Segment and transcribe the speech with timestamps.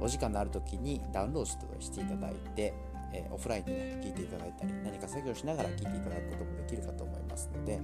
[0.00, 2.74] お時間のある時にダウンロードしていただいて、
[3.12, 7.80] えー、オフラインでね、聞いていただいたり、何か作業しながら聞いていただくこともできるかと思いますので、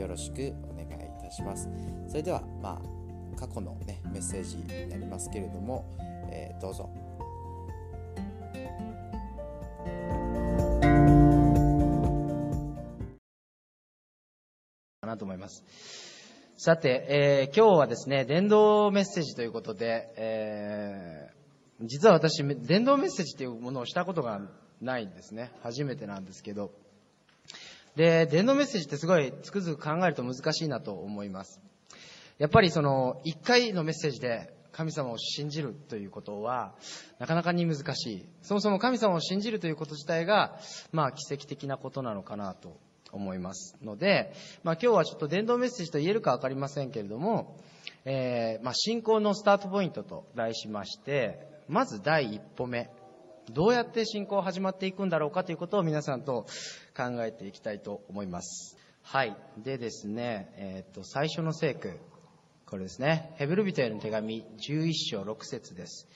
[0.00, 1.68] よろしくお願いいたします。
[2.08, 5.84] それでは、まあ、過去のね、メッセージになりますけれども、
[6.30, 6.90] えー、どうぞ。
[15.00, 15.64] かなと思います。
[16.56, 21.43] さて、えー、今日はですね、伝道メッセージということで、えー
[21.80, 24.40] 実は私、電動メッセージというものをしたことが
[24.80, 25.50] ないんですね。
[25.62, 26.72] 初めてなんですけど。
[27.96, 31.60] で、電動メッセージってすごいつくづく考えると難しいなと思います。
[32.38, 36.74] やっぱりその、一回のメッセージで神様を信じるということは、
[37.18, 38.26] なかなかに難しい。
[38.42, 40.58] そもそも神様を信じるということ自体が、
[40.92, 42.76] まあ奇跡的なことなのかなと
[43.12, 44.32] 思いますので、
[44.64, 47.56] まあ今日はちょっと伝道メッセージと言えるかわかりませんけれども、
[48.04, 52.90] えー、まあ信仰のスタートポイントと題しまして、まず第一歩目、
[53.50, 56.46] どうやって信仰始まっていくんだろうかということを皆さんと
[56.96, 58.76] 考えていきたいと思います。
[59.02, 59.36] はい。
[59.58, 61.98] でですね、えっ、ー、と、最初の聖句、
[62.66, 66.08] これですね、ヘブル人への手紙11章6節です。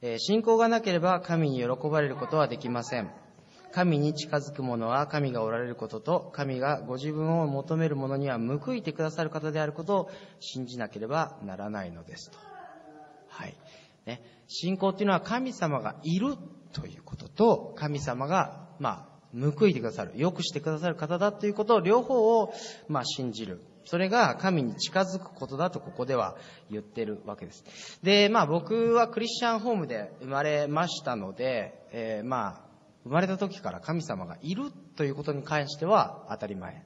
[0.00, 3.10] えー、信仰がなければ神に喜ばれることはできません。
[3.72, 12.38] 神に近づく者は神がおられることと、神がご自分を求める者には報いてくださる方であることを信じなければならないのですと。
[13.28, 13.54] はい。
[14.08, 16.36] ね、信仰っていうのは神様がいる
[16.72, 22.54] ということと、神様が、まあ、報いてくださる、良くしてくださる方だということを両方を、
[22.88, 23.60] まあ、信じる。
[23.84, 26.36] それが神に近づくことだとここでは
[26.70, 27.64] 言ってるわけです。
[28.02, 32.60] で、まあ僕はクリスチャンホームで生まれましたので、えー、まあ、
[33.04, 36.84] 生まれた時から神様がいるということに関しては当たり前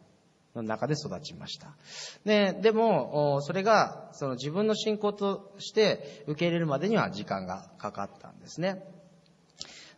[0.55, 1.77] の中で育ちました。
[2.25, 8.83] で、でも、それが、その自分の信仰として受け入れるまでには時間がかかったんですね。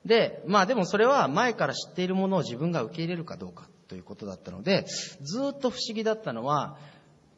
[0.04, 4.84] で、まあでもそれは前から知っているものを自分が受け入れるかどうかということだったので、
[5.22, 6.76] ずっと不思議だったのは、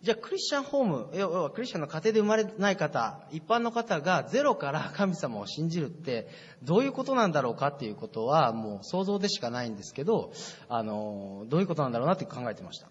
[0.02, 6.28] じゃあクリスチャンホーム、要はクリスチャンの家庭で生まれない方、一般の方がゼロから 神様を信じるって
[6.62, 10.32] どういうことなんだろうかっていうことはもう想像でしかないんですけど、
[10.68, 12.88] あの、どういうことなんだろうなって考えてました。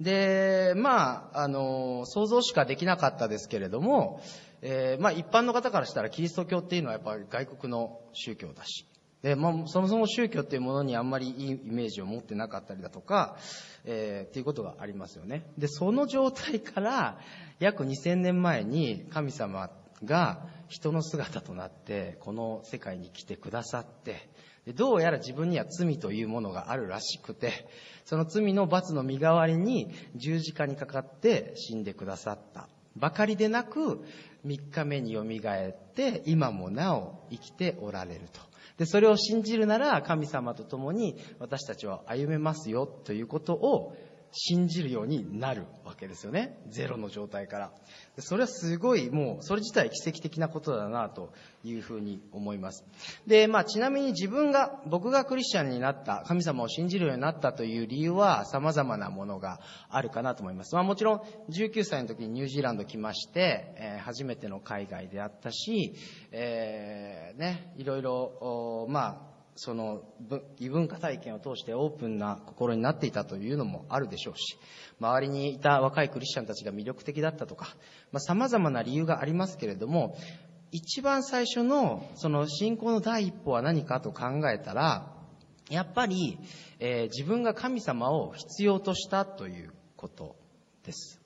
[0.00, 4.20] で、まあ、あの、想像しかできなかったですけれども、
[4.62, 8.86] えー、まあ一般の方からしたらキリスト教っていうのはやっぱり外国の宗教だし、
[9.22, 13.36] で、まあ、そもそも宗教っていうものにあんまりいいイメージを持ってなかったりだとか、
[13.84, 15.44] えー、っていうことがありますよね。
[15.58, 17.18] で、その状態から
[17.58, 19.70] 約2000年前に神様
[20.04, 24.28] が人の姿となってこの世界に来てくださって、
[24.72, 27.68] どうやら自分には罪というものがあるらしくて、
[28.04, 34.04] その罪の罰の身代わりに十字架にかかって死んでくださったばかりでなく、
[34.46, 38.40] 3日目によみがえって、今もなお生きておられると。
[38.78, 43.94] で、それを信じるなら神様と共に私たちは歩めますよということを
[44.32, 46.56] 信じるようになるわけですよね。
[46.68, 47.72] ゼロの状態から。
[48.18, 51.32] それはすごい、もう、それ自体奇跡的なことだな、と
[51.64, 52.84] いうふうに思います。
[53.26, 60.74] で、まあ、ちなみに自分が、僕がクリスチャンになった、神様を信じるようになったという理由は、様々なものがあるかなと思います。
[60.74, 61.20] まあ、もちろん、
[61.50, 65.94] 19歳の時にニュージーランド来まして、えー、初めての海外であったし、
[66.30, 69.29] えー、ね、いろいろ、まあ、
[69.62, 70.00] その
[70.58, 74.56] 異文化体験を通してオープンな心になっていたというのもあるでしょうし、
[74.98, 77.76] 周りにいた若いクリスチャンたちが魅力的だったとか、
[78.10, 80.16] まあ、様々な理由がありますけれども、
[80.72, 85.12] 一番最初のその信仰の第一歩は何かと考えたら、
[85.68, 86.38] やっぱり、
[86.78, 90.36] えー、自分が神様を必要としたということ
[90.86, 91.20] です。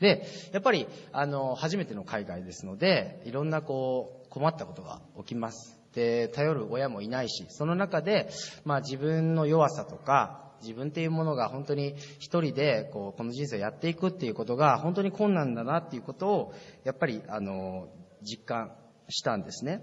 [0.00, 5.79] で、やっぱり、あの、初めての海外ですので、いろんなこう、困ったことが起きます。
[5.94, 8.30] で、頼る親もいないし、その中で、
[8.64, 16.54] まあ自分の弱さとか、自分っていうものが本当に一人で、こう、この人生をやっていくっていうことが本当に困難だなっていうことを、
[16.84, 17.88] やっぱり、あの、
[18.22, 18.72] 実感
[19.08, 19.82] したんですね。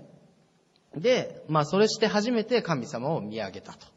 [0.96, 3.88] で、まあそれして初めて神様を見上げたと。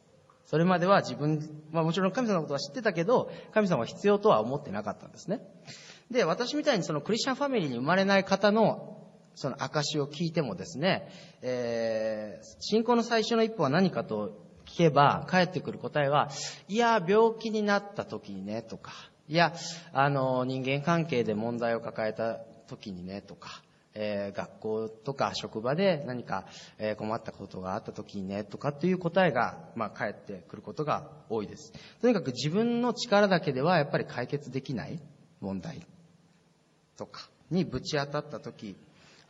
[0.46, 5.40] それまでは自分、まあもちろん神様のことは知ってたけど、神様は必要とは思ってなかったんですね。
[6.10, 8.99] で、私みたいにそのクリスチャンファミリーに生まれない方の
[9.34, 11.08] その証を聞いてもですね、
[11.42, 16.30] えー、信仰の最初の一歩は何かと聞けば、返ってくる答えは、
[16.68, 18.92] いや、病気になった時にね、とか、
[19.28, 19.54] いや、
[19.92, 22.38] あの、人間関係で問題を抱えた
[22.68, 23.62] 時にね、とか、
[23.94, 26.46] えー、学校とか職場で何か、
[26.78, 31.72] えー、困ったことがあった時にね、とかっていう答えが、まあ、返ってくることが多いです。
[32.00, 35.00] とにかく自分の力だけではやっぱり解決できない
[35.40, 35.84] 問題
[36.96, 38.76] とかにぶち当たった時、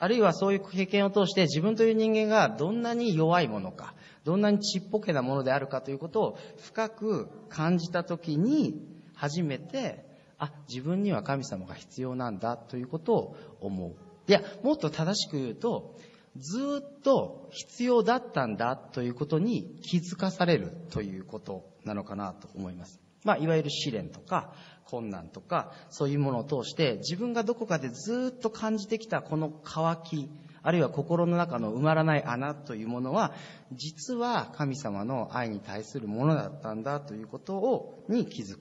[0.00, 3.94] あるいはそういう経験を通して自分という人間がどんなに弱いものか、
[4.24, 8.82] どんなにちっぽけなものであるかということを深く感じた時に
[9.14, 10.06] 初めて、
[10.38, 13.94] あ、自分には神様が必要なんだということを思う。
[14.26, 15.96] いや、もっと正しく言うと、
[16.38, 23.00] ずっと必要だったんだということに気づかされるということなのかなと思います。
[23.22, 24.54] まあ、いわゆる試練とか
[24.90, 30.30] 困難とかそういうものを通して自分がどこかでずっと感じてきたこの渇き
[30.62, 33.32] あるいは心の中の埋まらない穴というものは
[33.72, 38.60] 実は神様の愛に対するものだったんだということをに気づく。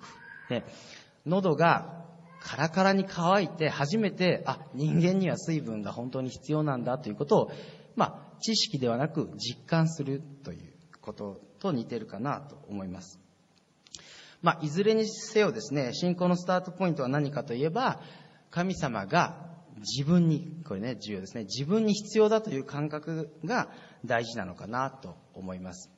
[0.49, 0.63] で
[1.25, 1.99] 喉が
[2.41, 7.51] カラカラに乾いて初めて、あ、人間には水分が本当に必要なんだということを、
[7.95, 13.19] まあ、知識ではなく実感するということと似てるかなと思います。
[14.41, 18.01] まあ、いずれにせよですね、信仰のスタートポイントは何かといえば、
[18.51, 19.50] 神様が
[19.80, 23.69] 自分に、これね、重要ですね、自分に必要だという感覚が
[24.06, 25.89] 大事なのかなと思います。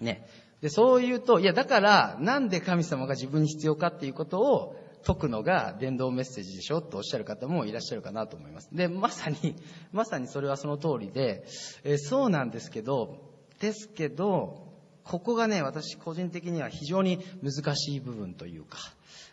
[0.00, 0.26] ね。
[0.60, 8.68] で、そう言うと、いや、だから、なんで神様が自分に必要かっていうことを解くのが伝道メッセージでしょとおっしゃる方もいらっしゃるかなと思います。
[8.72, 9.54] で、まさに、
[9.92, 11.44] まさにそれはその通りで、
[11.84, 13.18] えそうなんですけど、
[13.60, 14.63] ですけど、
[15.04, 18.78] ここがね、私個人的には非常に難しい部分というか、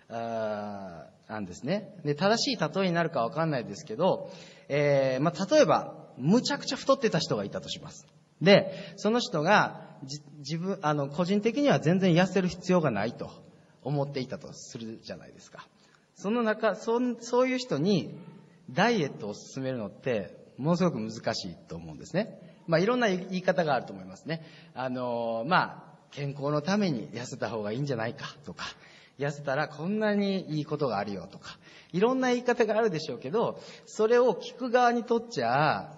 [0.09, 1.95] あなんですね。
[2.03, 4.29] で、正しい例えになるかわかんないですけど、
[4.67, 8.05] えー、まあ、例えば、むちゃくちゃ太ってた人がいたとします。
[8.41, 9.89] で、その人が、
[10.39, 13.29] 自分、あの、個人的には全然痩せる必要がないと。
[13.83, 15.67] 思っていたとするじゃないですか。
[16.15, 18.15] その中、そそういう人に
[18.69, 22.50] ダイエットを進めるのって、ものすごく難しいと思うんですね。
[22.67, 24.43] まあ、いろんな言い方があると思いますね。
[24.73, 28.65] あの、まあ、健康のために痩せた方がいいんじゃないかとか、
[29.17, 31.57] 痩せたらこんなにいいことがあるよとか、
[31.93, 35.91] いろんな言い方があるでしょうけど、それを聞く側にとっちゃ、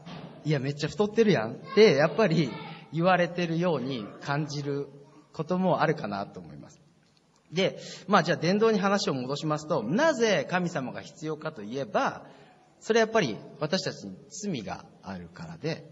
[0.45, 2.51] いや、めっちゃ太ってるやんって、やっぱり
[2.92, 4.88] 言われてるように感じる
[5.31, 6.80] こともあるかなと思います。
[7.51, 12.25] で、まあじゃあ伝道に話を戻しますと、なぜ神様が必要かといえば、
[12.80, 15.88] それはやっぱり私たちに罪があるからで、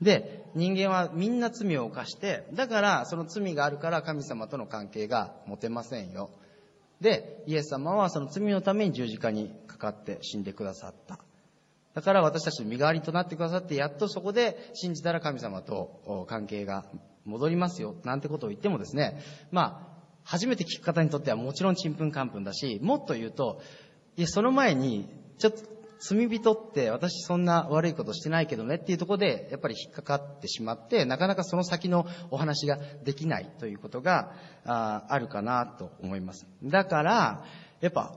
[0.00, 6.30] で、人間はみんな罪を犯して、だからその罪があるから神様との関係が持てませんよ。
[7.00, 11.18] で、イエス様はその罪のために十字架にかかって死んでくださった。
[11.94, 16.84] だから私たちの身代わりとなってくださって、やっとそこで信じたら神様と関係が
[17.24, 19.20] 戻りますよ、なんてことを言ってもですね、
[19.52, 19.94] まあ、
[20.24, 23.60] 初めて聞く方にとってはもちろんちんぷんかんぷんだし、もっと言うと、
[24.16, 25.08] いや、その前に、
[25.38, 25.62] ちょっと
[26.06, 34.34] 罪人って私そんな悪いことしてないけどねっていうところでやっぱり引っかかってしまって、なかなかその先のお話ができないということが
[34.66, 36.46] ああるかなと思います。
[36.62, 37.44] だから、
[37.80, 38.14] やっぱ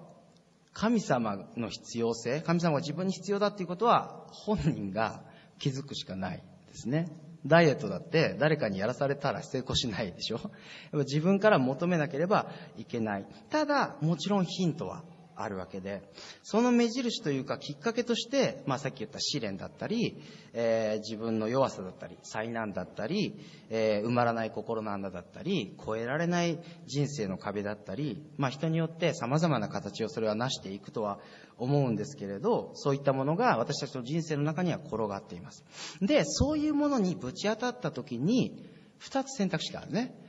[0.73, 5.23] 神様の必要性、神様が自分に必要だっていうことは本人が
[5.57, 7.07] 気づくしかないですね。
[7.45, 10.39] ダイエットだって誰かにやらされたら成功しないでしょ
[10.93, 13.25] 自分から求めなければいけない。
[13.49, 15.03] ただ、もちろんヒントは
[15.37, 16.01] あるわけで、
[16.43, 20.21] その目印というかきっかけとして、まあさっき言った試練だったり、
[20.53, 23.39] えー、自分の弱さだったり、災難だったり、
[23.69, 31.19] えー、埋まらない心の穴だったり、越えられない人生の壁だったり、まあ人によって様々な形をそれは成していくとは
[31.57, 35.63] 思うんですけれど、そういったものが私たちの人生の中には転がっています。
[36.01, 38.65] で、そういうものにぶち当たった時に、
[38.97, 40.26] 二つ選択肢があるね。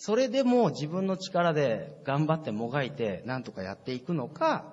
[0.00, 4.72] それでも自分の力で頑張ってもがいて何とかやっていくのか、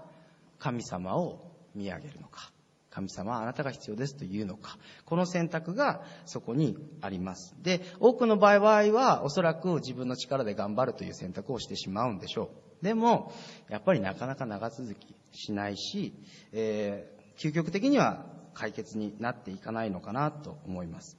[0.58, 2.50] 神様を見上げるのか。
[2.90, 4.78] 神様はあなたが必要ですというのか。
[5.04, 7.54] この選択がそこにあります。
[7.62, 12.50] で、多くの場合はおそらく自分の力で頑張るという選択をしてしまうんでしょ
[12.82, 12.86] う。
[12.86, 13.34] でも、
[13.68, 16.14] やっぱりなかなか長続きしないし、
[16.54, 21.18] えー、究極的には解決になっていかないのかなと思います。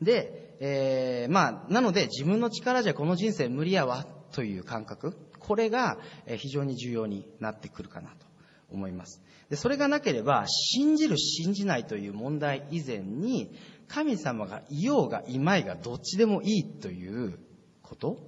[0.00, 5.98] で、えー、まあ、なので自分の力じゃこの人生無理やわという感覚、これが
[6.36, 8.26] 非常に重要になってくるかなと
[8.70, 9.22] 思います。
[9.50, 13.54] で、それがなければ、信じる信じないという問題以前に、
[13.88, 17.38] 神様がいようがいまいがどっちでもいいという
[17.82, 18.18] こと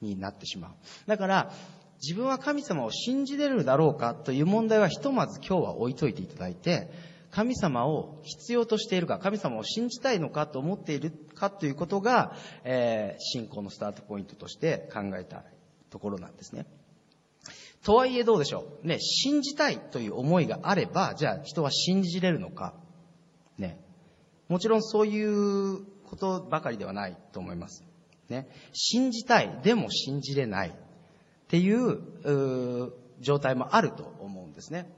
[0.00, 0.70] になってしまう。
[1.06, 1.52] だから、
[2.00, 6.90] 自分は神様を信じれるだろうかという問題はひとまず今日は置いといていただいて、
[7.34, 15.42] 神様を必要としているか、神様を信じたいのかと思っているかということが、えー、信仰のスタートポイントとして考えた
[15.90, 16.64] ところなんですね。
[17.82, 18.86] とはいえどうでしょう。
[18.86, 22.72] ね、信じたいという思いがあれば、じゃあ人は信じれるのか。
[23.58, 23.80] ね。
[24.48, 27.84] もちろんそういうことばかりではないと思います。
[28.28, 28.48] ね。
[28.72, 30.72] 信じたい、でも信じれないっ
[31.48, 34.88] ていう、う状態もあると思うんですね。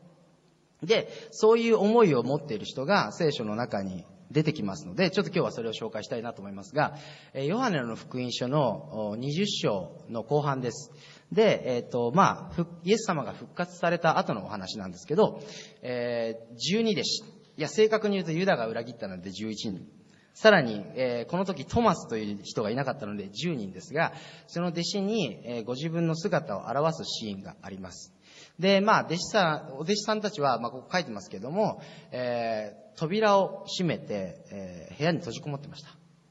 [0.87, 6.97] で、そういう思いを持っている人が聖書の中に出てきますので、ちょっと今日はそれを紹介したいなと思いますが
[7.35, 10.91] え、ヨハネの福音書の20章の後半です。
[11.33, 15.41] で、えっ、ー、と、まあ、イエス様が復活された後のお話なんですけど、
[15.83, 17.25] えー、12弟子。
[17.59, 19.87] いや、正確に言うとユダが裏切ったので11人。
[20.35, 24.13] さらに、えー、この時トマスという人がいなかったので10人ですが、
[24.47, 28.16] その弟子に、えー、ご自分の姿を表すシーンがあります。
[28.59, 35.91] で、まあ、弟子さん、お弟子さんたちは、まあ、ここ書いてますけども、えー、扉を閉めて、えー、部屋に閉じこもってました。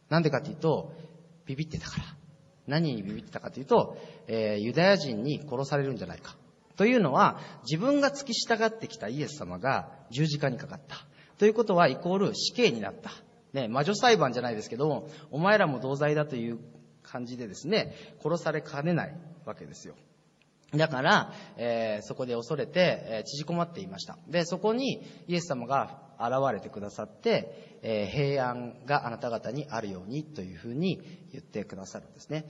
[0.09, 0.93] なんでかっていうと、
[1.45, 2.03] ビビってたから。
[2.67, 6.35] 何にビビってたかというと、えー、ユダヤ人に殺されるんじゃないか。
[6.75, 10.97] というのは、自分が付き従ってきたイエス様が十字架にかかった。
[11.37, 13.11] ということは、イコール死刑になった。
[13.53, 16.59] ね、魔女裁判じゃないですけども、お前らも同罪だという
[17.03, 19.15] 感じでですね、殺されかねない
[19.45, 19.95] わけですよ。
[20.73, 24.17] だから、えー、そこで恐れて、えー、縮こまっていました。
[24.27, 32.45] で、そこにイエス様が現れてくださって、えー、平安があなた方にあるようにというふうに言ってくださるんですね。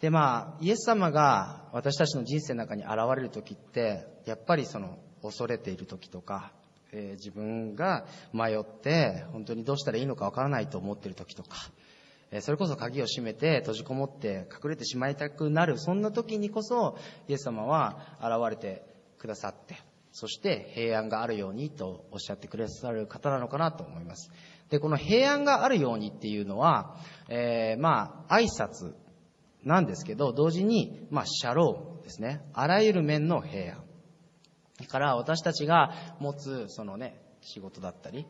[0.00, 6.52] で、まあ、イエス様が私たちの人生の中に現れる時って、やっぱりその、恐れている時とか、
[6.92, 11.56] え自分が迷って、本当にどうしたらいいのかわからないと思っている時とか、
[12.40, 18.84] それこそ鍵を閉めて閉じこもって隠れてしまいたくなる、そんな時にこそ、イエス様は現れて
[19.18, 19.76] くださって、
[20.12, 24.30] そして平安があるようにとおっしゃってくださる方なのかなと思います。
[24.70, 26.96] で、この平安があるようにっていうのは、
[27.28, 28.94] えー、まあ、挨拶
[29.64, 32.42] なんですけど、同時に、まあ、シャローですね。
[32.52, 33.84] あらゆる面の平安。
[34.80, 38.26] だから私たちが持つ、そのね、仕事だったり、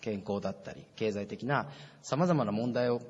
[0.00, 1.68] 健康だったり、経済的な
[2.02, 3.00] 様々な問題を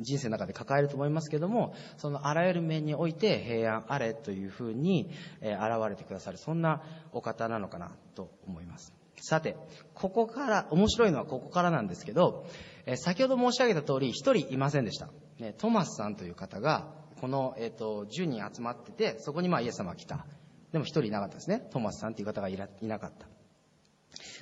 [0.00, 8.92] 人生の中で抱えると思いますけども、そのあらゆる面において平安あれというふうに、え現れてくださる、そんなお方なのかなと思います。
[9.20, 9.56] さて、
[9.94, 12.46] ここから、面白いのはここからなんですけど、
[12.86, 15.08] え先ほど申し上げた通り、一人いませんでした。
[15.38, 20.26] ね、トマスさんという方が、この、えっ、ー、と、10人集まってて、そこにまあイエス様が来た。
[20.72, 21.66] でも一人いなかったですね。
[21.70, 23.26] トマスさんという方がいなかった。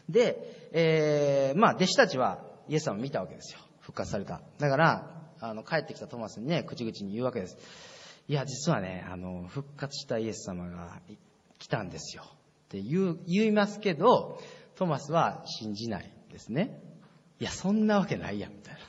[0.08, 3.60] で、えー、まあ弟子たちはイエス様を見たわけですよ。
[3.80, 4.40] 復活された。
[4.58, 7.56] だから、あの、帰ってきたトマスにね、口々に言うわけです。
[8.28, 11.00] いや、実はね、あの、復活したイエス様が
[11.58, 12.24] 来たんですよ。
[12.24, 14.40] って言う、言いますけど、
[14.74, 16.80] トマスは信じないですね。
[17.40, 18.80] いや、そんなわけないや、みたいな。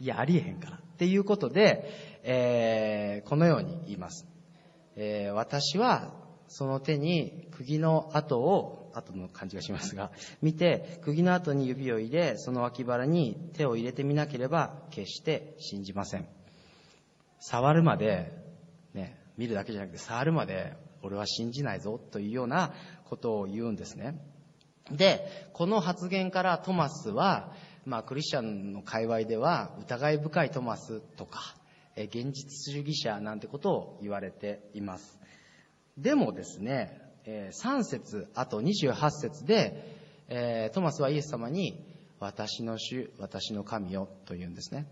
[0.00, 0.76] いや、ありえへんから。
[0.76, 4.26] っていうことで、えー、このように言います。
[4.96, 6.12] えー、私は、
[6.48, 10.10] その手に釘の跡を後の感じがしますが、
[10.42, 16.26] 見て、釘の後に指を入れ、その脇腹に手を入れてみなければ、決して信じません。
[17.40, 18.32] 触るまで、
[18.94, 22.72] ね、見るだけじゃなくて、触るまで、俺は信じないぞ、というような
[23.04, 24.18] ことを言うんですね。
[24.90, 27.52] で、この発言からトマスは、
[27.84, 31.56] まあ、クリスチャンの界隈では、疑い深いトマスとか、
[31.96, 35.18] 現実主義者なんてことを言われています。
[35.96, 39.96] でもですね、え3節あと28節で、
[40.28, 41.84] えトマスはイエス様に、
[42.20, 44.86] 私の主、私の神よと言うんですね。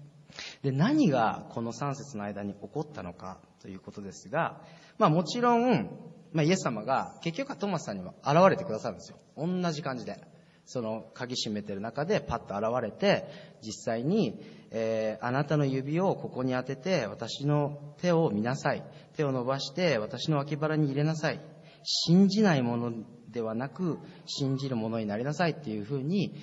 [0.62, 4.60] で、何がこの3節の間に起こったのかということですが、
[4.98, 5.90] まあもちろん、
[6.32, 9.18] まあイエス様が結局はトマスさんには現れてくださるんですよ。
[9.36, 10.20] 同じ感じで。
[10.64, 13.26] その鍵閉めてる中でパッと現れて、
[13.62, 18.84] 実際に、えー、あなたの指をここに当てて、私の手を見なさい。
[19.16, 21.40] 手を伸ばして、私の脇腹に入れなさい。
[21.84, 22.92] 信じないもの
[23.28, 26.34] ではなく、信じるものになりなさいっていうふうに、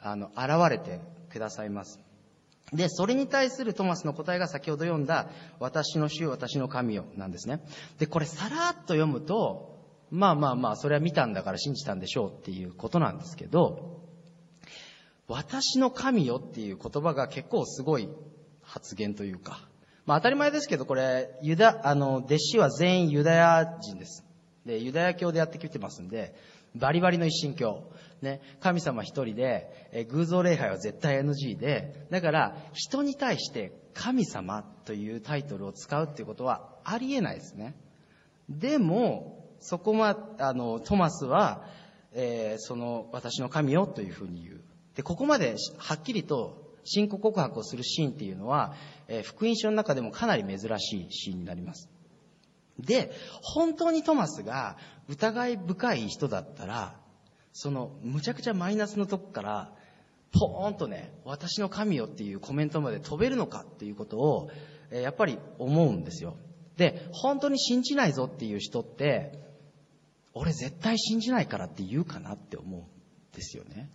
[0.00, 1.00] あの、現れて
[1.30, 2.00] くださいます。
[2.72, 5.28] で、それに対するトマスの答えが先ほど読んだ、
[5.58, 7.60] 私の主、私の神よ、なんですね。
[7.98, 9.78] で、これさらっと読むと、
[10.10, 13.98] まあまあまあ、それは見たんだから信じたんでしょうっていうことなんですけど、
[15.28, 18.08] 私の神よっていう言葉が結構すごい
[18.62, 19.60] 発言というか、
[20.06, 24.24] まあ当たり前ですけど、これ、ユダ、あの、弟子は全員ユダヤ人です。
[24.66, 26.34] で、ユダヤ教でやってきてますんで、
[26.74, 27.90] バリバリの一神教。
[28.22, 37.76] ね、神様一人で、え偶像礼拝は絶対 NG で、だから人に対して神様というタイトルを使うっていうことはありえないですね。
[38.48, 41.64] でも、そこま、あの、トマスは、
[42.12, 44.60] えーその私の神よというふうに言う。
[44.94, 48.74] で、ここまではっきりと信仰告白をするシーンっていうのは、
[49.06, 51.88] えー福音書の中でもかなり珍しいシーンになります。
[52.78, 54.76] で、本当にトマスが
[55.08, 56.94] 疑い深い人だったら、
[57.52, 59.72] そのむちゃくちゃマイナスのとこから、
[60.32, 64.50] ポーンとね、私の神よっていうコメントまで飛べるのかっていうことを、
[64.90, 66.36] えやっぱり思うんですよ。
[66.76, 69.32] で、本当に信じないぞっていう人って、
[70.34, 72.84] 俺絶対信じないからって言うかなって思うん
[73.34, 73.90] ですよね。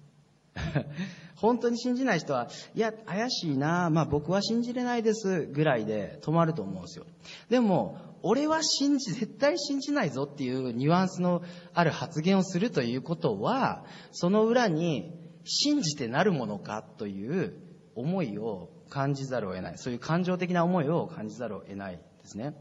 [1.35, 7.05] 本当に信じない人は、いや、怪しいな、まあ僕は信じれないですぐらいで止まると思うんですよ。
[7.49, 15.13] でも、俺は信じ、絶対信じないぞっていうニュアンスのある発言をするということは、その裏に
[15.43, 17.53] 信じてなるものかという
[17.95, 19.77] 思いを感じざるを得ない。
[19.77, 22.55] そういう感情的な思いを感じざるを得ないですね。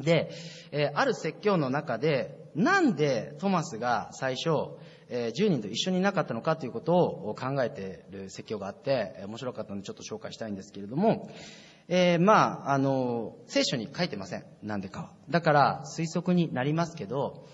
[0.00, 0.30] で、
[0.72, 4.76] えーある説教の中で、なんでトマスが最初、
[5.08, 11.30] えー10人と一緒になかったのかということを考えている説教があって、面白かったのでちょっと紹介したいんですけれども、
[11.92, 14.44] えーまあ、あの、聖書に書いてません。
[14.62, 15.12] なんでかは。
[15.28, 17.48] だから推測になりますけど、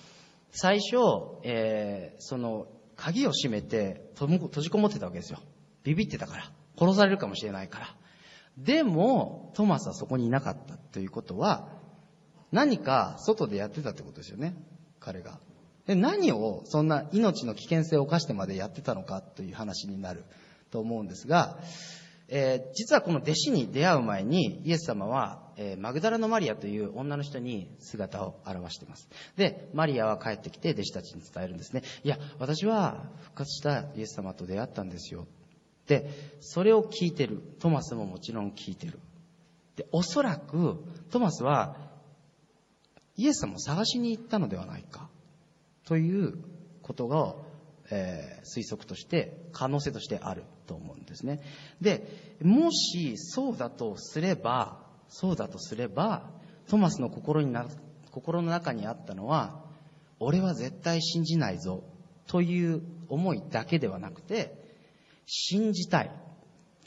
[0.50, 0.98] 最初、
[1.42, 2.66] えーその、
[2.96, 5.38] 鍵を閉めて閉じこもってたわけですよ。
[5.84, 6.52] ビビってたから。
[6.78, 7.96] 殺されるかもしれないから。
[8.58, 11.68] でも、トマスはそこにいなかったということは、
[12.52, 14.54] 何か外でやってたってことですよね。
[15.00, 15.40] 彼が。
[15.86, 20.24] で何をそんな命の危険性を冒してまでやってたのかという話になる
[20.70, 21.58] と思うんですが、
[22.28, 29.08] えー実はこの弟子に出会う前にイエス様は、えーマグダラのマリアという女の人に姿を現しています。
[29.36, 31.82] で、マリアは帰ってきて弟子たちに伝えるんですね。
[32.04, 35.26] いや、私は復活したイエス様と出会ったんですよ。
[35.86, 37.42] で、それを聞いてる。
[37.60, 38.98] トマスももちろん聞いてる。
[39.76, 40.76] で、おそらく
[41.10, 41.76] トマスは
[43.16, 45.08] イエス様を探しに行ったのではないか
[45.84, 46.38] という
[46.82, 47.34] ことが、
[47.90, 51.40] えー推測として可能性としてあると思うんですね
[51.80, 56.28] でもしそうだとすればそうだとすれば
[56.68, 57.66] トマスの心にな
[58.10, 59.64] 心の中にあったのは
[60.18, 61.84] 俺は絶対信じないぞ
[62.26, 64.54] という思いだけではなくて
[65.26, 66.10] 信じたい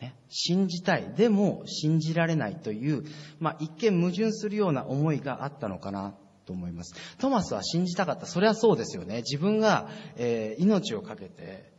[0.01, 1.13] ね、信じたい。
[1.15, 3.03] でも信じられないという、
[3.39, 6.13] まあ、一見矛盾するような思いがあったのかな
[6.45, 6.95] と思います。
[7.19, 8.25] トマスは信じたかった。
[8.25, 9.17] それはそうですよね。
[9.17, 11.71] 自分が、えー命を懸けて、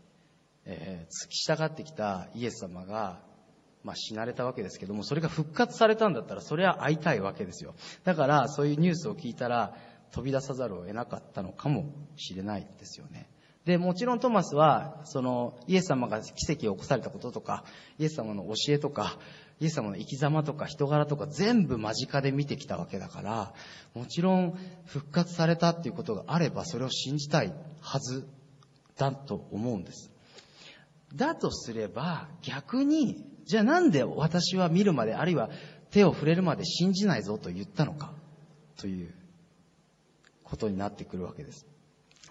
[0.71, 3.21] えー付き従ってきたイエス様が、
[3.83, 7.75] まあ、死なれたわけですけども、それが復活されたんだったら、それは会いたいわけですよ。
[8.05, 9.75] だから、そういうニュースを聞いたら、
[10.13, 13.31] 飛び出さざるを得なかったのかもしれないですよね。
[13.65, 17.65] で、もちろんトマスは、その、イエス様が奇跡を起こされたこととか、
[17.99, 19.19] イエス様の教えとか、
[19.61, 23.55] イエス様の生き様とか人柄とか全部間近で見てきたわけだから、
[23.95, 28.27] もちろん復活されたっていうことがあれば、それを信じたいはず
[28.97, 30.11] だと思うんです。
[31.15, 35.51] だとすれば、逆に、じゃあなんで私は見るまで、あるいは
[35.91, 38.13] 手を触れるまで信じないぞと言ったのか、
[38.77, 39.13] という
[40.45, 41.67] ことになってくるわけです。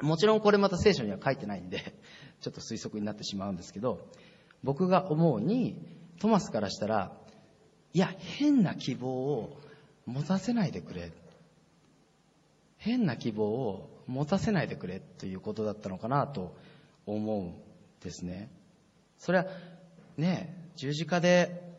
[0.02, 1.94] もちろんこれまた聖書には書いてないんで、
[2.42, 4.08] ちょっと推測になってしまうんですけど、
[4.64, 5.76] 僕が思うに、
[6.20, 7.12] トマスからしたら、
[7.94, 9.58] いや、変な希望を
[10.06, 11.12] 持たせないでくれ。
[12.78, 16.56] 変な希望を持たせないでくれということだったのかなと
[17.06, 17.54] 思うん
[18.02, 18.50] ですね。
[19.20, 19.46] それは、
[20.18, 21.70] ね、十字架で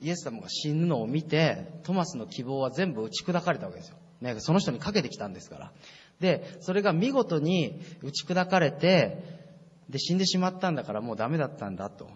[0.00, 3.96] イエス様が死ぬのを見て、トマスの希望は全部打ち砕かれたわけですよ。
[4.20, 5.72] ね、その人にかけてきたんですから。
[6.20, 9.40] で、それが見事に打ち砕かれて、
[9.88, 12.08] で、死んでしまったんだからもうダメだったんだと。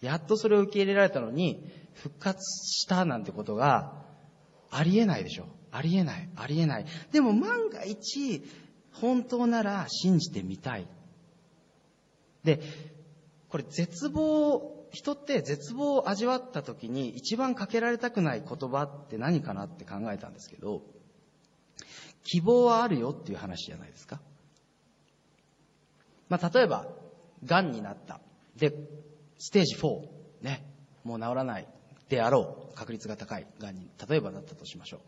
[0.00, 3.92] やっとそれを受け入れられたのに、復活したなんてことが
[4.70, 5.46] ありえないでしょ。
[5.70, 6.28] ありえない。
[6.36, 6.86] ありえない。
[7.12, 8.42] でも万が一、
[8.92, 10.88] 本当なら信じてみたい。
[12.42, 12.60] で、
[13.50, 20.82] これ絶望、人って絶望を味わった時に一番かけられたくない言葉って何かなって考えたんですけど、
[22.24, 24.20] 希望はあるよっていう話じゃないですか。
[26.28, 26.86] まあ、例えば、
[27.44, 28.20] 癌になった。
[28.56, 28.72] で、
[29.38, 30.08] ステージ4、
[30.42, 30.64] ね、
[31.02, 31.66] もう治らない
[32.08, 32.76] であろう。
[32.76, 35.00] 確率が高い癌に、例えばだったとしましょ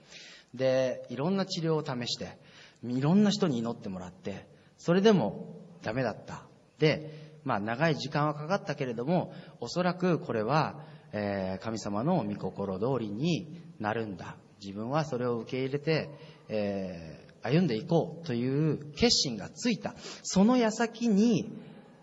[0.55, 0.57] う。
[0.59, 2.37] で、いろんな治療を試して、
[2.85, 6.42] いろんな人に祈ってもらって、それでもダメだった。
[6.81, 10.81] で、まあ長い時間はかかったけれども、おそらくこれは、
[11.12, 14.37] えー神様の御心通りになるんだ。
[14.62, 16.11] 自分はそれを受け入れて、
[16.48, 19.94] えー歩んでいこうという決心がついた。
[20.22, 21.52] その矢先に、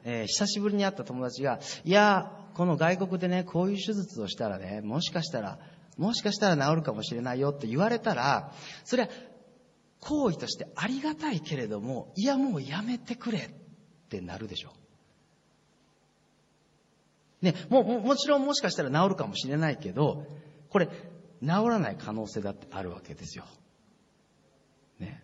[0.04, 5.60] えー久しぶりに会った友達が、いや、この外国でね、こういう手術をしたらね、もしかしたら、
[5.98, 8.52] もしかしたら治るかもしれないよって言われたら、
[8.84, 9.10] それは
[10.02, 13.50] 行為としてありがたいけれども、いやもうやめてくれっ
[14.10, 14.72] てなるでしょ。
[17.42, 20.26] ね、も、も、もちろんもしかしたら治るかもしれないけど、
[20.70, 20.92] これ、治
[21.42, 23.46] らない可能性だってあるわけですよ。
[25.00, 25.24] ね。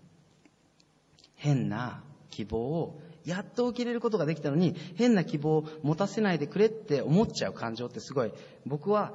[1.36, 8.32] 変な希望をやっと受け入れることができたのに、変な希望を持たせないでくれって思っちゃう感情ってすごい、
[8.65, 9.13] 僕は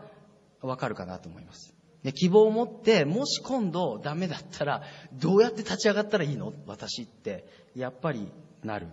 [0.61, 1.75] わかるかなと思います。
[2.03, 4.83] で、希望を持って、もし今度ダメだったら、
[5.15, 6.53] どうやって立ち上がったらいいの？
[6.67, 8.29] 私って、やっぱり
[8.63, 8.89] なる。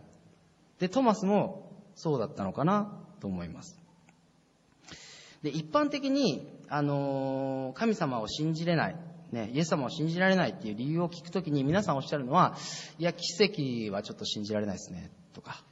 [0.79, 3.79] で、トマスもそうだったのかなと思います。
[5.43, 8.95] で、一般的に、あの、神様を信じれない、
[9.31, 12.55] ね、イエス様を信じられないっていう理由を聞くときに皆さんおっしゃるのは、
[12.97, 15.63] いや、奇跡はちょっと信じられないですね、とか、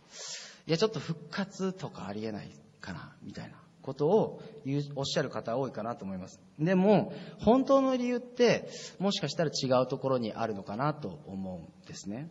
[0.67, 2.51] いや、ちょっと復活とかありえない
[2.81, 6.39] かな、みたいなことを言う、おっしゃる方多いかなと思います。
[6.59, 12.29] でも、本当の理由って、もしかしたら違うところにあるのかなと思うんですね。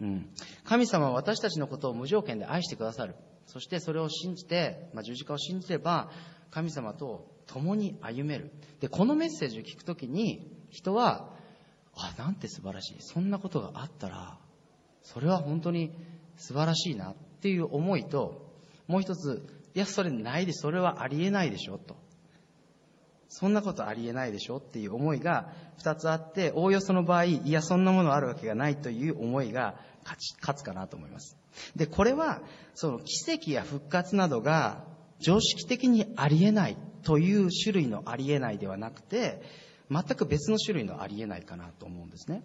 [0.00, 0.30] うん。
[0.64, 3.14] 神様は私たちのことを無条件で愛してくださる。
[3.46, 6.10] そしてそれを信じて、まあ、十字架を信じれば、
[6.50, 8.50] 神様と共に歩める。
[8.80, 11.30] で、このメッセージを聞くときに、人は、
[11.94, 12.96] あ、なんて素晴らしい。
[13.00, 14.38] そんなことがあったら、
[15.02, 15.92] それは本当に
[16.36, 18.54] 素晴らしいなっていう思いと、
[18.86, 21.96] もう一つ、いや、それないで、それはありえないでしょ、と。
[23.28, 31.36] そんなことありえないでしょっていう思いが二つあって、おおよその場合、いや、そんなものあるわけがないという思いが勝ち、勝つかなと思います。
[31.76, 32.42] で、これは、
[32.74, 34.84] その奇跡や復活などが
[35.18, 39.42] 常識的にありえないという種類のありえないではなくて、
[39.90, 42.42] 全く別の種類のありえないかなと思うんですね。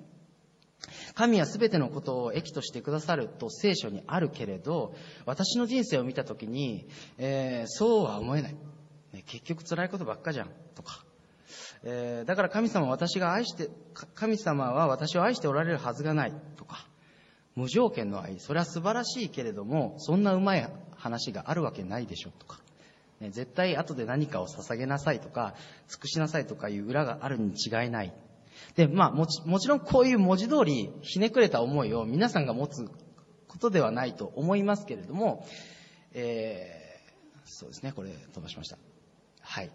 [1.13, 4.93] 神は全てのことを益としてくださると聖書にあるけれど、
[5.25, 6.87] 私の人生を見たときに、
[7.17, 8.55] えー、そうは思えない、
[9.25, 11.03] 結局辛いことばっかじゃん、とか。
[11.83, 13.69] えー、だから神様は私が愛して、
[14.15, 16.33] 神様は私を愛しておられるはずがない、
[17.55, 22.59] 無条件の愛、それは素晴らしいけれども、そんなうまい話があるわけないでしょとか、
[23.21, 25.55] ね、絶対後で何かを捧げなさいとか、
[25.87, 28.13] 尽くしなさいとかいう裏があるに違いない。
[28.75, 32.89] で、まあもち、もちろんこういう文字通りひねくれた思いを皆さんが持つ
[33.47, 35.45] ことではないと思いますけれども、
[36.13, 38.77] えー、そうですね、これ飛ばしました。
[39.41, 39.71] はい。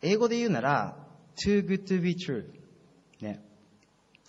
[0.00, 0.96] 英語で言うなら、
[1.36, 2.63] too good to be true。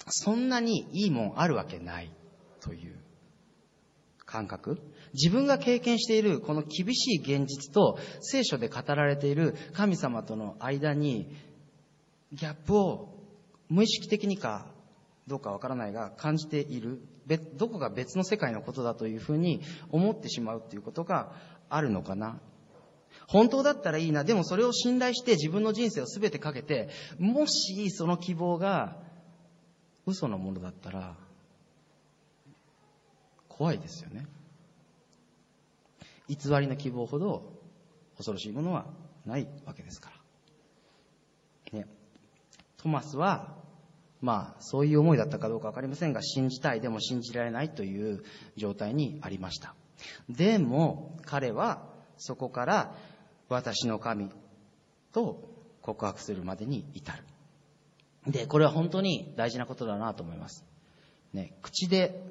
[0.07, 2.11] そんなにいいもんあるわけない
[2.61, 2.95] という
[4.25, 4.79] 感覚。
[5.13, 11.35] 自分が経験しているこの厳しい現実と聖書で語られている神様との間に
[12.33, 13.15] ギャップを
[13.69, 14.67] 無意識的にか
[15.27, 17.01] どうかわからないが感じている
[17.55, 21.31] どこが別の世界のことだというふうに思ってしまうということが
[21.69, 22.39] あるのかな。
[23.27, 24.23] 本当だったらいいな。
[24.23, 28.97] でもそれを信頼して自分の人生を全てかけてもしその希望が
[30.05, 31.15] 嘘のものだったら
[33.47, 34.25] 怖いですよね。
[36.27, 37.53] 偽りの希望ほど
[38.17, 38.85] 恐ろしいものは
[39.25, 40.11] ないわけですか
[41.71, 41.87] ら、ね、
[42.77, 43.55] トマスは
[44.21, 48.23] まあそういう思いだったかどうか分かりませんが信じたいでも信じられないという
[48.55, 49.75] 状態にありました。
[50.29, 51.83] でも彼は
[52.17, 52.95] そこから
[53.49, 54.29] 私の神
[55.11, 55.43] と
[55.81, 57.23] 告白するまでに至る。
[58.27, 60.65] で、これは本当に大事なことだなと思います。
[61.33, 62.21] ね、口で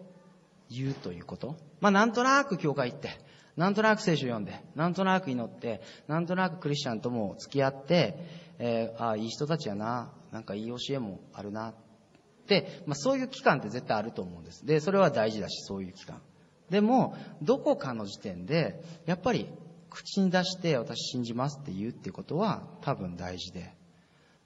[0.70, 1.56] 言うということ。
[1.80, 3.10] まあ、なんとなく教会行って、
[3.56, 8.16] なんとなく聖書読んで、なんとなく祈って、なんとなくクリスチャンとも付き合って、
[8.58, 11.74] えー、ああ、いい人たちやな、なんかいい教えもあるな。
[12.48, 14.66] で、まあ、そういう期間って絶対あると思うんです。
[14.66, 16.20] で、それは大事だし、そういう期間。
[16.70, 19.48] でも、どこかの時点で、やっぱり、
[19.90, 23.72] 口に出して私信じますって言うっていうことは多分大事で。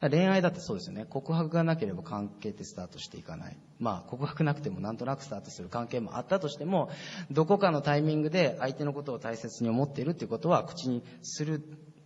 [0.01, 1.07] 恋愛だってそうですよね。
[1.11, 3.57] 告白がなければ関係ってスタートしていかない。
[3.81, 6.89] まあ、告白なくてもなんとなくスタートする関係もあったとしても、
[7.33, 11.61] どこかのタイミングで相手のことを大切に思っているっていうことは口にする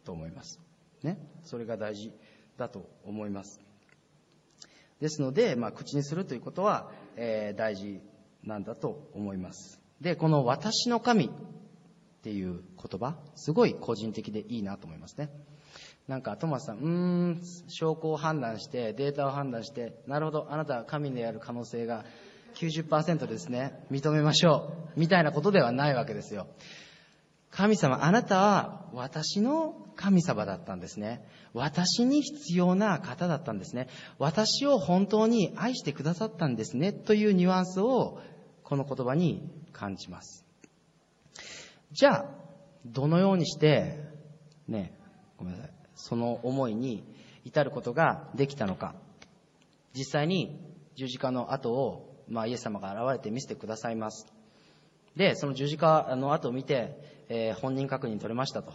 [0.05, 0.59] と思います。
[1.02, 1.18] ね？
[1.44, 2.12] それが大事
[2.57, 3.61] だと思います。
[5.00, 8.00] ですので、まあ、口にするということは、えー、大事
[8.42, 9.81] なんだと思います。
[10.00, 11.31] で、この私の神っ
[12.22, 15.28] ていう言葉、すごい個人的でいいなと思いますね。
[16.08, 22.04] なんかトマスさん、うーん、証拠を判断して、データを判断して、なるほど、あなたは神である可能性が
[22.54, 26.48] 90%ですね、認めましょう、みたいなことではないわけですよ。
[27.50, 31.22] 神様、あなたは私の神様だったんですね。
[31.52, 33.88] 私に必要な方だったんですね。
[34.18, 36.92] 私を本当に愛してくださったんですね。
[36.92, 38.20] というニュアンスを
[38.64, 40.46] この言葉に感じます。
[41.92, 42.24] じゃあ、
[42.86, 44.02] どのようにして、
[44.66, 44.98] ね、
[45.36, 45.81] ごめんなさい。
[46.02, 47.04] その思いに
[47.44, 48.96] 至ることができたのか。
[49.94, 50.60] 実際に
[50.96, 54.26] 十字架の後を、まあ、イエス様が現れて見せてくださいます。
[55.14, 58.72] で、その十字架の後を見て、えー、本人確認取れましたと。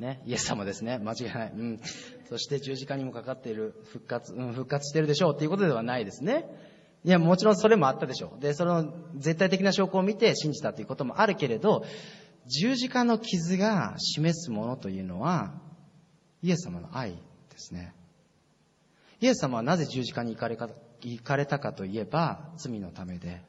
[0.00, 0.98] ね、イエス様ですね。
[0.98, 1.52] 間違いない。
[1.56, 1.80] うん。
[2.28, 6.44] そして十字架にもかかっている復活、うん、復活してるでしょうっていうことではないですね。
[7.04, 8.40] いや、もちろんそれもあったでしょう。
[8.40, 11.84] で、その絶対的な証拠を見て信じたということもあるけれど、
[12.46, 15.54] 十字架の傷が示すものというのは、
[16.44, 17.18] イエス様の愛で
[17.56, 17.94] すね。
[19.18, 20.68] イエス様はなぜ十字架に行かれか
[21.00, 23.42] 行かれたかといえば、罪のためで、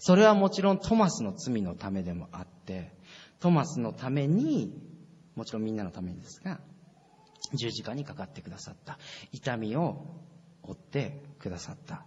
[0.00, 2.92] それはもちろんトマスの罪のためでもあって、
[3.38, 4.76] トマスのために、
[5.36, 6.58] もちろんみんなのためにですが、
[7.52, 8.98] 十字架にかかってくださった。
[9.30, 10.04] 痛みを
[10.64, 12.04] 負ってくださった。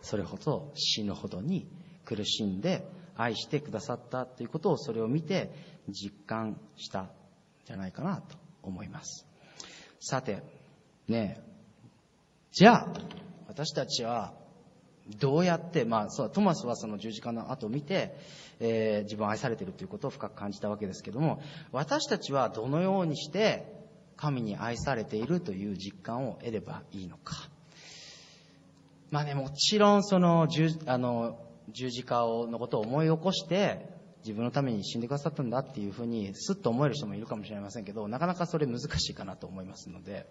[0.00, 1.70] それほど死ぬほどに
[2.06, 5.52] 苦しんで愛してくださったということをそれを見て
[5.90, 7.10] 実感したん
[7.66, 9.29] じゃないかなと思います。
[10.00, 10.42] さて、
[11.08, 11.40] ね
[12.52, 12.88] じゃあ、
[13.46, 14.32] 私たちは
[15.18, 18.16] どうやって、まあ、そうトマスはその十字架の後を見て、
[18.60, 23.80] えー、自分を愛されているということを深く感じたわけですけども私たちはどのようにして
[24.16, 27.36] 神に愛されているという実感を得ればいいのか。
[29.10, 31.38] まあね、もちろんその十あの
[31.70, 40.26] 十字架のことを思い起こして自分のために死んでくださったんだっていうふうにスッと思える人もいるかもしれませんけどなかなかそれ難しいかなと思いますので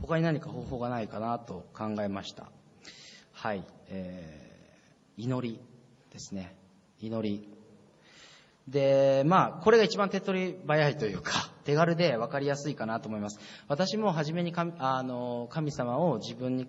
[0.00, 2.50] 他に何か方法がないかなと考えました。
[3.32, 5.60] はい、えー、祈り
[6.12, 6.56] ですね。
[7.00, 7.48] 祈り。
[8.68, 13.40] で、まあ、これが一番手っ取り早いというか、 手軽で分かりやすいかなと思います。
[13.66, 16.68] 私も初めに神あの神様を自分に、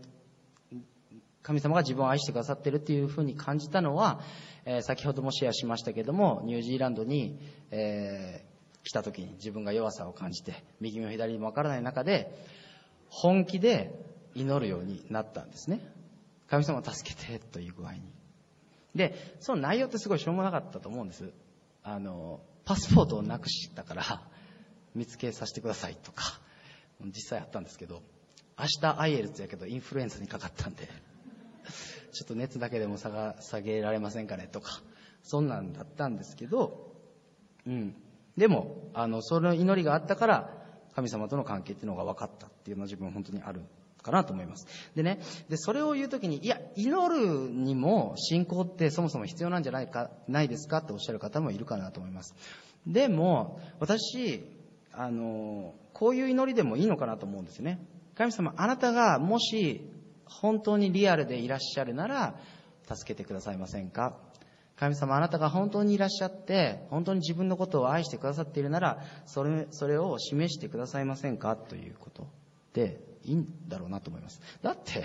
[1.50, 4.22] 神様が自分を愛してくださってるっていうふうに感じたのは、
[4.66, 7.40] えー、先ほどもシェアしましたけども、ニュージーランドに、
[7.72, 12.46] えー、来た時に自分が弱さを感じて、右も左も分からない中で、
[13.10, 14.00] 本気で
[14.36, 15.82] 祈るようになったんですね。
[16.52, 18.02] 神様を助けてという具合に。
[18.94, 21.32] で、その内容ってすごいしょうもなかったと思うんです。
[21.82, 24.04] あの、パスポートをなくしたから
[24.94, 26.40] 見つけさせてくださいとか、
[27.06, 28.04] 実際あったんですけど、
[28.60, 30.88] 明日アイエルツやけどインフルエンザにかかったんで、
[32.12, 34.82] ちょっと熱だけでも下が下げられませんかねとか、
[35.24, 36.96] そんなんだったんですけど、
[37.66, 37.96] うん。
[38.38, 40.50] でも、あの、その祈りがあったから、
[40.96, 43.62] 神様との関係っていうのが分かったっていうのは自分は本当にある
[44.02, 44.66] かなと思います。
[44.96, 52.36] でね、で、それを言うときに、いや、祈るにも信仰ってそもそも必要なんじゃないか、ないですかっておっしゃる方もいるかなと思います。
[52.88, 54.44] でも、私、
[54.94, 57.80] あの、こういう祈りでもいいのかなと思うんですよね。
[58.16, 59.89] 神様、あなたがもし
[60.30, 62.40] 本当にリアルでいらっしゃるなら、
[62.88, 64.18] 助けてくださいませんか？
[64.78, 71.56] 神様、あなたが本当にいらっしゃって、本当に自分のことを愛してくださっているなら、それ、それを示してくださいませんか？
[71.58, 72.28] ということ
[72.74, 74.40] で、いいんだろうなと思います。
[74.62, 75.04] だって、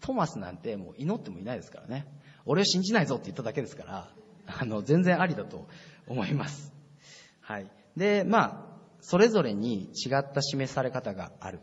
[0.00, 2.06] トマスなんてもう祈ってもいないですからね。
[2.44, 4.08] 俺を信じないぞって言っただけですから、
[4.46, 5.66] あの、全然ありだと
[6.06, 6.72] 思います。
[7.40, 7.70] はい。
[7.96, 11.60] で、まあ、それぞれに違った示され方がある。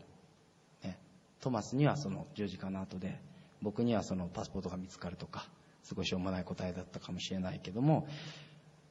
[1.44, 3.20] トマスにはその十字架の後で、
[3.60, 5.46] 僕にはそのパスポートが見つかるとか、
[5.82, 8.08] すごいしょうもない答えだったかもしれないけども、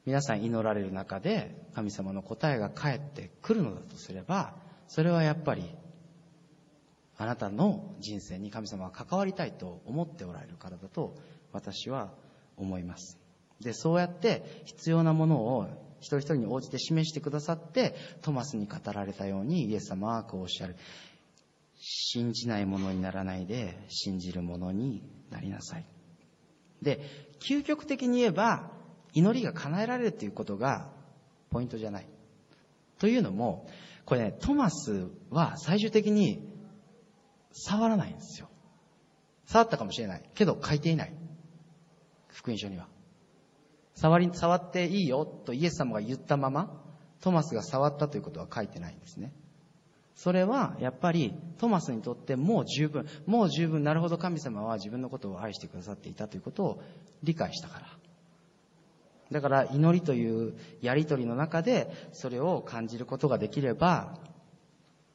[0.06, 4.54] 皆さん祈られる中で神様の答えが返ってくるのだとすれば、
[4.86, 5.68] それはやっぱり
[7.18, 11.16] あなたの人生に神様は関わりたいと思っておられるからだと
[11.50, 12.12] 私は
[12.56, 13.18] 思います。
[13.60, 15.66] で、そうやって必要なものを
[15.98, 20.76] 一人一人に応じて示してくださって、トマスに語られたようにイエス様はこうおっしゃる。
[21.86, 25.86] 信じないものにならないで信じるものになりなさい。
[26.80, 27.00] で、
[27.40, 28.70] 究極的に言えば
[29.12, 30.90] 祈りが叶えられるということが
[31.50, 32.08] ポイントじゃない。
[32.98, 33.68] というのも、
[34.06, 36.50] これね、トマスは最終的に
[37.52, 38.48] 触らないんですよ。
[39.44, 40.22] 触ったかもしれない。
[40.34, 41.12] けど書いていない。
[42.28, 42.88] 福音書には。
[43.94, 46.82] 触り、触っていいよとイエス様が言ったまま、
[47.20, 49.34] トマスが触ったということは書いてないんですね。
[50.14, 56.82] それは、やっぱり、トマスにとってもう十分、もう十分、なるほど神様は自分のことを愛してくださっていたということを
[57.22, 57.86] 理解したから。
[59.30, 64.18] だから、祈りというやりとりの中で、それを感じることができれば、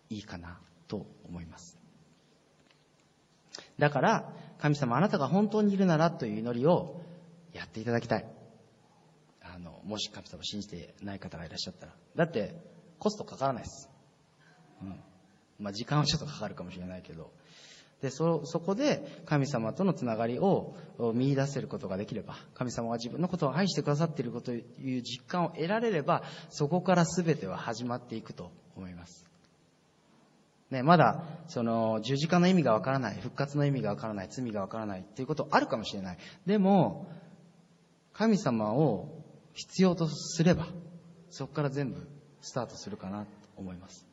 [0.09, 1.77] いいかな、と思います。
[3.77, 7.01] だから、神様あなたが本当にいるならという祈りを
[7.53, 8.25] やっていただきたい。
[9.41, 11.93] あの、もし神様を信じてない方がいらっしゃったら。
[12.15, 12.59] だって、
[12.99, 13.89] コストかからないです。
[14.81, 14.99] うん。
[15.59, 17.31] まあ、時間はちょっとかかるかもしれないけど。
[18.01, 20.75] で、そ、そこで神様とのつながりを
[21.13, 29.25] 見出せることができれば、神様が自分のことを愛してくださっていることという実感を得られれば、そこから全ては始まっていくと思います。
[30.71, 36.17] ね、まだ、その、十字架の意味がわからない、復活の意味がわからない、罪がわからないっていうことあるかもしれない。
[36.45, 37.11] でも、
[38.13, 39.09] 神様を
[39.53, 40.67] 必要とすれば、
[41.31, 42.07] そこから全部
[42.41, 44.09] スタートするかなと思います。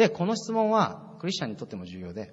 [0.00, 2.32] で、この質問はクリスチャンにとっても重要で、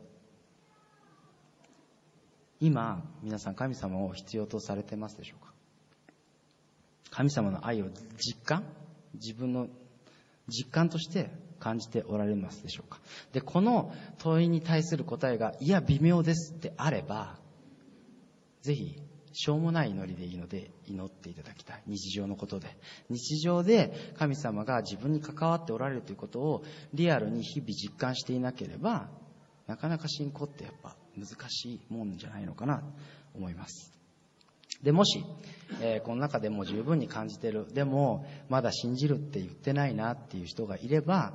[2.62, 5.52] 今、皆さん神様を必要とされてますでしょうか？
[7.10, 8.64] 神様の愛を実感？
[9.16, 9.68] 自分の
[10.48, 13.02] 実感として感じておられますでしょうか？
[13.34, 17.36] で、この問いに対する答えが、いや、微妙ですってあれば、
[18.62, 19.02] ぜひ、
[19.34, 21.84] しょうもない祈りでいいので祈っていただきたい。
[21.88, 22.78] 日常のことで。
[23.10, 26.64] 日常で神様が自分に関わっておられるということを
[26.94, 29.10] リアルに日々実感していなければ、
[29.68, 32.84] なかなか信仰ってやっぱ難しいもんじゃないのかなと
[33.36, 33.98] 思います。
[34.82, 35.24] で、もし、
[35.82, 41.34] えー、この中でも十分に感じてる、でも、まだ信じるって言ってないなっていう人がいれば、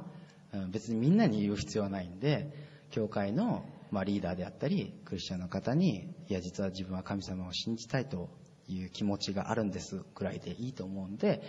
[0.52, 2.48] うん、別にみんなに言う必要はないんで、
[2.90, 8.30] 教会の、まあ、リーダーであったり、クリスチャンの方に、いや、実は自分は神様を信じたいと
[8.66, 11.42] いう気持ちがあるんですくらいでいいと思うんで、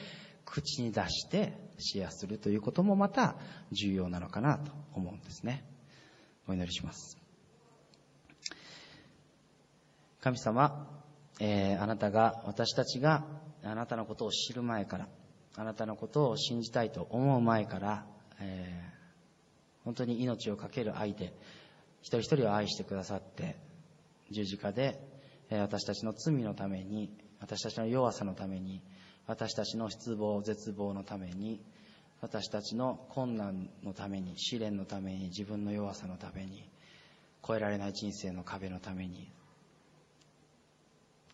[0.43, 3.37] 口に出してシェアするということもまた
[3.71, 5.63] 重要なのかなと思うんですね。
[6.45, 7.17] お祈りします。
[10.19, 10.85] 神様、
[11.39, 13.23] えー、あなたが、私たちが
[13.63, 15.07] あなたのことを知る前から、
[15.55, 18.05] あなたのことを信じたいと思う前から、
[18.41, 21.33] えー、本当に命を懸ける愛で、
[22.03, 23.55] 一人一人を愛してくださって、
[24.29, 24.99] 十字架で、
[25.49, 28.83] 私たちの罪のために、私たちの弱さのために、
[29.25, 31.63] 私たちの失望、絶望のために、
[32.21, 36.69] 私たちの困難のために、試練のために、自分の弱さのために、
[37.43, 39.31] 越えられない人生の壁のために、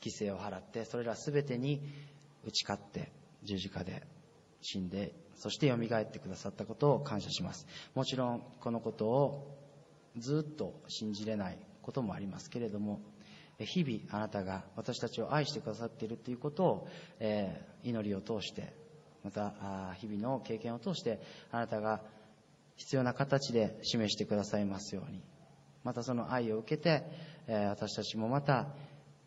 [0.01, 1.81] 犠牲を払ってそれら全てに
[2.45, 3.11] 打ち勝って
[3.43, 4.03] 十字架で
[4.61, 7.65] 死んでそして蘇ってくださったことを感謝します。
[7.95, 9.58] もちろんこのことを
[10.17, 13.01] ずっと信じれないこともありますけれども
[13.59, 16.87] 日々あなたが私たちを愛してくださっているということを、
[17.19, 18.73] え祈りを通して
[19.23, 19.51] また
[19.97, 22.01] 日々の経験を通してあなたが
[22.77, 25.21] 必要な形で示してくださいますように。
[25.83, 27.03] またその愛を受けて、
[27.47, 28.67] え私たちもまた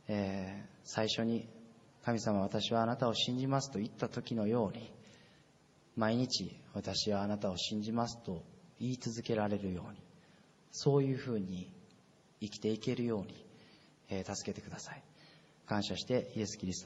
[0.08, 1.48] えー、最初に
[2.04, 4.92] 神様私はあなたを信じますと言った時のように
[5.96, 8.42] 毎日私はあなたを信じますと
[8.80, 10.11] 言い続けられるように。
[10.72, 11.70] そういうふうに
[12.40, 13.46] 生きていけるように、
[14.10, 15.02] えー、助けてください。
[15.66, 16.80] 感謝してイエス・キリスト